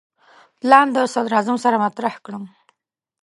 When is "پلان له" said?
0.59-1.01